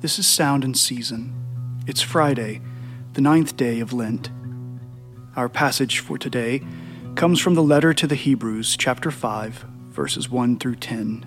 This 0.00 0.18
is 0.18 0.26
Sound 0.26 0.64
and 0.64 0.74
Season. 0.78 1.34
It's 1.86 2.00
Friday, 2.00 2.62
the 3.12 3.20
ninth 3.20 3.54
day 3.58 3.80
of 3.80 3.92
Lent. 3.92 4.30
Our 5.36 5.50
passage 5.50 5.98
for 5.98 6.16
today 6.16 6.62
comes 7.16 7.38
from 7.38 7.52
the 7.52 7.62
letter 7.62 7.92
to 7.92 8.06
the 8.06 8.14
Hebrews, 8.14 8.78
chapter 8.78 9.10
5, 9.10 9.66
verses 9.90 10.30
1 10.30 10.58
through 10.58 10.76
10. 10.76 11.26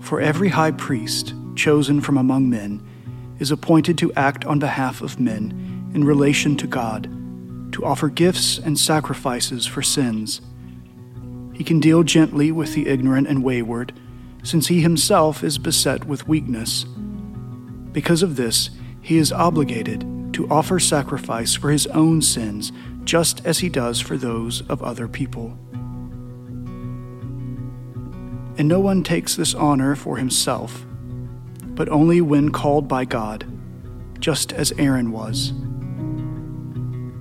For 0.00 0.18
every 0.18 0.48
high 0.48 0.70
priest 0.70 1.34
chosen 1.56 2.00
from 2.00 2.16
among 2.16 2.48
men 2.48 2.82
is 3.38 3.50
appointed 3.50 3.98
to 3.98 4.14
act 4.14 4.46
on 4.46 4.58
behalf 4.58 5.02
of 5.02 5.20
men 5.20 5.90
in 5.92 6.04
relation 6.04 6.56
to 6.56 6.66
God, 6.66 7.02
to 7.72 7.84
offer 7.84 8.08
gifts 8.08 8.56
and 8.56 8.78
sacrifices 8.78 9.66
for 9.66 9.82
sins. 9.82 10.40
He 11.52 11.64
can 11.64 11.80
deal 11.80 12.02
gently 12.02 12.50
with 12.50 12.72
the 12.72 12.86
ignorant 12.86 13.28
and 13.28 13.44
wayward, 13.44 13.92
since 14.46 14.68
he 14.68 14.80
himself 14.80 15.42
is 15.42 15.58
beset 15.58 16.04
with 16.04 16.28
weakness. 16.28 16.84
Because 17.90 18.22
of 18.22 18.36
this, 18.36 18.70
he 19.02 19.18
is 19.18 19.32
obligated 19.32 20.06
to 20.34 20.48
offer 20.48 20.78
sacrifice 20.78 21.54
for 21.54 21.72
his 21.72 21.88
own 21.88 22.22
sins, 22.22 22.70
just 23.02 23.44
as 23.44 23.58
he 23.58 23.68
does 23.68 24.00
for 24.00 24.16
those 24.16 24.60
of 24.68 24.82
other 24.82 25.08
people. 25.08 25.58
And 28.56 28.68
no 28.68 28.78
one 28.78 29.02
takes 29.02 29.34
this 29.34 29.52
honor 29.52 29.96
for 29.96 30.16
himself, 30.16 30.86
but 31.64 31.88
only 31.88 32.20
when 32.20 32.50
called 32.50 32.86
by 32.86 33.04
God, 33.04 33.44
just 34.20 34.52
as 34.52 34.72
Aaron 34.78 35.10
was. 35.10 35.52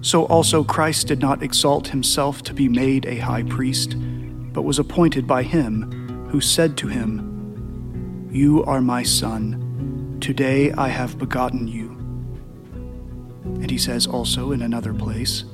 So 0.07 0.25
also 0.25 0.63
Christ 0.63 1.07
did 1.07 1.21
not 1.21 1.41
exalt 1.41 1.87
himself 1.87 2.43
to 2.43 2.53
be 2.53 2.69
made 2.69 3.07
a 3.07 3.17
high 3.17 3.43
priest, 3.43 3.95
but 4.53 4.61
was 4.61 4.77
appointed 4.77 5.25
by 5.25 5.41
him 5.41 6.04
who 6.35 6.41
said 6.41 6.75
to 6.75 6.89
him, 6.89 8.27
You 8.29 8.61
are 8.65 8.81
my 8.81 9.03
son, 9.03 10.17
today 10.19 10.69
I 10.73 10.89
have 10.89 11.17
begotten 11.17 11.65
you. 11.65 11.91
And 13.61 13.71
he 13.71 13.77
says 13.77 14.05
also 14.05 14.51
in 14.51 14.61
another 14.61 14.93
place, 14.93 15.45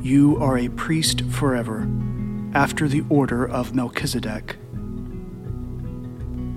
You 0.00 0.38
are 0.40 0.58
a 0.58 0.68
priest 0.68 1.22
forever, 1.22 1.88
after 2.54 2.86
the 2.86 3.04
order 3.08 3.44
of 3.44 3.74
Melchizedek. 3.74 4.54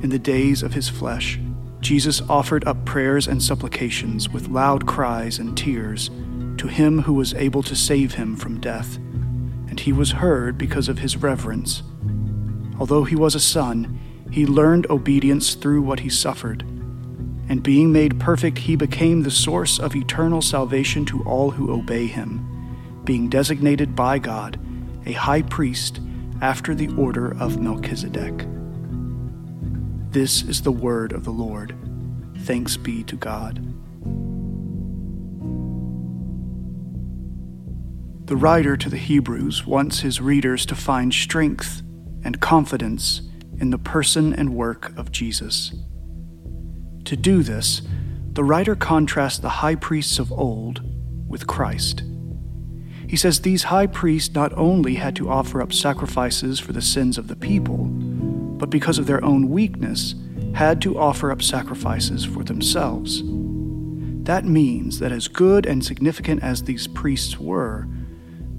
In 0.03 0.09
the 0.09 0.19
days 0.19 0.61
of 0.61 0.75
his 0.75 0.87
flesh, 0.87 1.39
Jesus 1.79 2.21
offered 2.29 2.67
up 2.67 2.85
prayers 2.85 3.25
and 3.27 3.41
supplications 3.41 4.29
with 4.29 4.49
loud 4.49 4.85
cries 4.85 5.39
and 5.39 5.57
tears 5.57 6.11
to 6.57 6.67
him 6.67 7.01
who 7.01 7.13
was 7.13 7.33
able 7.33 7.63
to 7.63 7.75
save 7.75 8.13
him 8.13 8.35
from 8.35 8.61
death, 8.61 8.97
and 9.67 9.79
he 9.79 9.91
was 9.91 10.11
heard 10.11 10.55
because 10.55 10.87
of 10.87 10.99
his 10.99 11.17
reverence. 11.17 11.81
Although 12.81 13.05
he 13.05 13.15
was 13.15 13.35
a 13.35 13.39
son, 13.39 13.97
he 14.29 14.45
learned 14.45 14.89
obedience 14.89 15.53
through 15.53 15.83
what 15.83 16.01
he 16.01 16.09
suffered 16.09 16.65
and 17.51 17.61
being 17.61 17.91
made 17.91 18.17
perfect, 18.17 18.59
he 18.59 18.77
became 18.77 19.23
the 19.23 19.29
source 19.29 19.77
of 19.77 19.93
eternal 19.93 20.41
salvation 20.41 21.03
to 21.07 21.21
all 21.23 21.51
who 21.51 21.69
obey 21.69 22.07
him, 22.07 23.01
being 23.03 23.27
designated 23.27 23.93
by 23.93 24.17
God 24.19 24.57
a 25.05 25.11
high 25.11 25.41
priest 25.41 25.99
after 26.41 26.73
the 26.73 26.87
order 26.95 27.37
of 27.41 27.59
Melchizedek. 27.59 28.47
This 30.11 30.43
is 30.43 30.61
the 30.61 30.71
word 30.71 31.11
of 31.11 31.25
the 31.25 31.31
Lord. 31.31 31.75
Thanks 32.45 32.77
be 32.77 33.03
to 33.03 33.17
God. 33.17 33.57
The 38.27 38.37
writer 38.37 38.77
to 38.77 38.89
the 38.89 38.95
Hebrews 38.95 39.67
wants 39.67 39.99
his 39.99 40.21
readers 40.21 40.65
to 40.67 40.75
find 40.75 41.13
strength 41.13 41.83
and 42.23 42.39
confidence 42.39 43.21
in 43.59 43.69
the 43.69 43.77
person 43.77 44.33
and 44.33 44.55
work 44.55 44.91
of 44.97 45.11
Jesus. 45.11 45.73
To 47.05 47.15
do 47.15 47.43
this, 47.43 47.81
the 48.33 48.43
writer 48.43 48.75
contrasts 48.75 49.39
the 49.39 49.49
high 49.49 49.75
priests 49.75 50.19
of 50.19 50.31
old 50.31 50.81
with 51.27 51.47
Christ. 51.47 52.03
He 53.07 53.17
says 53.17 53.41
these 53.41 53.63
high 53.63 53.87
priests 53.87 54.33
not 54.33 54.53
only 54.53 54.95
had 54.95 55.15
to 55.17 55.29
offer 55.29 55.61
up 55.61 55.73
sacrifices 55.73 56.59
for 56.59 56.71
the 56.71 56.81
sins 56.81 57.17
of 57.17 57.27
the 57.27 57.35
people, 57.35 57.85
but 58.57 58.69
because 58.69 58.97
of 58.97 59.05
their 59.05 59.23
own 59.23 59.49
weakness, 59.49 60.15
had 60.53 60.81
to 60.81 60.97
offer 60.97 61.31
up 61.31 61.41
sacrifices 61.41 62.23
for 62.23 62.43
themselves. 62.43 63.21
That 64.23 64.45
means 64.45 64.99
that 64.99 65.11
as 65.11 65.27
good 65.27 65.65
and 65.65 65.83
significant 65.83 66.43
as 66.43 66.63
these 66.63 66.87
priests 66.87 67.37
were, 67.37 67.87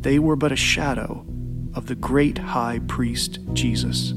they 0.00 0.18
were 0.18 0.36
but 0.36 0.52
a 0.52 0.56
shadow 0.56 1.24
of 1.74 1.86
the 1.86 1.94
great 1.94 2.38
high 2.38 2.80
priest 2.86 3.40
Jesus. 3.52 4.14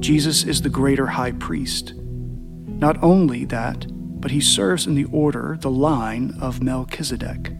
Jesus 0.00 0.44
is 0.44 0.62
the 0.62 0.70
greater 0.70 1.06
high 1.06 1.32
priest 1.32 1.94
not 2.78 3.02
only 3.02 3.46
that, 3.46 3.86
but 4.20 4.30
he 4.30 4.40
serves 4.40 4.86
in 4.86 4.94
the 4.94 5.06
order, 5.06 5.56
the 5.60 5.70
line 5.70 6.36
of 6.40 6.62
Melchizedek. 6.62 7.52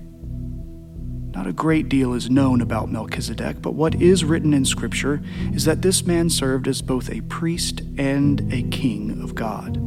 Not 1.34 1.46
a 1.46 1.52
great 1.52 1.88
deal 1.88 2.12
is 2.12 2.30
known 2.30 2.60
about 2.60 2.90
Melchizedek, 2.90 3.62
but 3.62 3.74
what 3.74 3.94
is 3.94 4.24
written 4.24 4.52
in 4.52 4.64
Scripture 4.64 5.22
is 5.54 5.64
that 5.64 5.82
this 5.82 6.04
man 6.04 6.28
served 6.28 6.68
as 6.68 6.82
both 6.82 7.10
a 7.10 7.22
priest 7.22 7.80
and 7.96 8.52
a 8.52 8.62
king 8.64 9.22
of 9.22 9.34
God. 9.34 9.78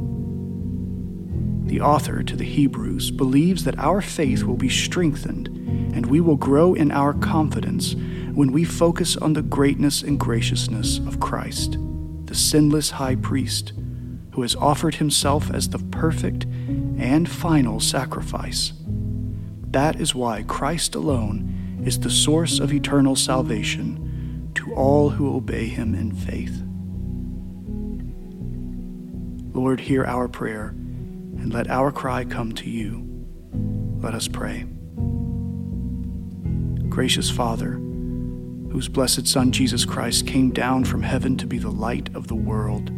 The 1.67 1.81
author 1.81 2.23
to 2.23 2.35
the 2.35 2.43
Hebrews 2.43 3.11
believes 3.11 3.63
that 3.65 3.77
our 3.77 4.01
faith 4.01 4.43
will 4.43 4.57
be 4.57 4.69
strengthened 4.69 5.47
and 5.93 6.07
we 6.07 6.21
will 6.21 6.37
grow 6.37 6.73
in 6.73 6.91
our 6.91 7.13
confidence 7.13 7.95
when 8.39 8.53
we 8.53 8.63
focus 8.63 9.17
on 9.17 9.33
the 9.33 9.41
greatness 9.41 10.01
and 10.01 10.17
graciousness 10.17 10.99
of 10.99 11.19
Christ, 11.19 11.75
the 12.23 12.33
sinless 12.33 12.91
high 12.91 13.17
priest 13.17 13.73
who 14.31 14.43
has 14.43 14.55
offered 14.55 14.95
himself 14.95 15.53
as 15.53 15.67
the 15.67 15.79
perfect 15.91 16.45
and 16.45 17.27
final 17.27 17.81
sacrifice. 17.81 18.71
That 19.71 19.99
is 19.99 20.15
why 20.15 20.43
Christ 20.43 20.95
alone 20.95 21.81
is 21.83 21.99
the 21.99 22.09
source 22.09 22.61
of 22.61 22.71
eternal 22.71 23.17
salvation 23.17 24.49
to 24.55 24.73
all 24.73 25.09
who 25.09 25.35
obey 25.35 25.67
him 25.67 25.93
in 25.93 26.13
faith. 26.13 26.63
Lord, 29.53 29.81
hear 29.81 30.05
our 30.05 30.29
prayer 30.29 30.69
and 30.69 31.53
let 31.53 31.69
our 31.69 31.91
cry 31.91 32.23
come 32.23 32.53
to 32.53 32.69
you. 32.69 33.05
Let 33.99 34.13
us 34.13 34.29
pray. 34.29 34.65
Gracious 36.87 37.29
Father, 37.29 37.81
whose 38.71 38.87
blessed 38.87 39.27
Son 39.27 39.51
Jesus 39.51 39.85
Christ 39.85 40.27
came 40.27 40.51
down 40.51 40.85
from 40.85 41.01
heaven 41.01 41.37
to 41.37 41.47
be 41.47 41.57
the 41.57 41.71
light 41.71 42.09
of 42.15 42.27
the 42.27 42.35
world, 42.35 42.91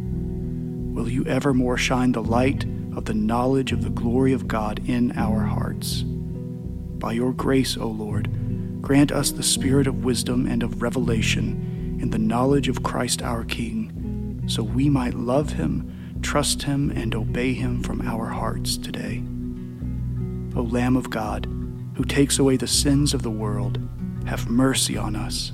will 0.93 1.09
you 1.09 1.25
evermore 1.25 1.77
shine 1.77 2.11
the 2.11 2.23
light 2.23 2.65
of 2.95 3.05
the 3.05 3.13
knowledge 3.13 3.71
of 3.71 3.83
the 3.83 3.89
glory 3.89 4.33
of 4.33 4.47
God 4.47 4.81
in 4.87 5.11
our 5.17 5.41
hearts. 5.41 6.03
By 6.03 7.13
your 7.13 7.31
grace, 7.31 7.77
O 7.77 7.87
Lord, 7.87 8.81
grant 8.81 9.11
us 9.11 9.31
the 9.31 9.43
spirit 9.43 9.87
of 9.87 10.03
wisdom 10.03 10.45
and 10.45 10.61
of 10.61 10.81
revelation 10.81 11.97
in 12.01 12.09
the 12.09 12.19
knowledge 12.19 12.67
of 12.67 12.83
Christ 12.83 13.21
our 13.21 13.45
King, 13.45 14.43
so 14.47 14.61
we 14.61 14.89
might 14.89 15.13
love 15.13 15.53
him, 15.53 16.19
trust 16.21 16.63
him, 16.63 16.91
and 16.91 17.15
obey 17.15 17.53
him 17.53 17.81
from 17.81 18.01
our 18.01 18.27
hearts 18.27 18.75
today. 18.77 19.23
O 20.55 20.63
Lamb 20.63 20.97
of 20.97 21.09
God, 21.09 21.45
who 21.95 22.03
takes 22.03 22.39
away 22.39 22.57
the 22.57 22.67
sins 22.67 23.13
of 23.13 23.21
the 23.21 23.31
world, 23.31 23.79
have 24.25 24.49
mercy 24.49 24.97
on 24.97 25.15
us. 25.15 25.53